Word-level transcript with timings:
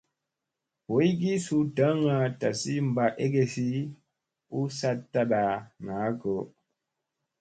Boygi 0.87 1.33
suu 1.45 1.61
daŋga 1.77 2.17
tasi 2.39 2.73
ɓaa 2.95 3.15
egesi 3.25 3.65
u 4.57 4.59
saɗ 4.77 4.97
taɗa 5.13 5.41
naa 5.85 6.07
go. 6.19 6.35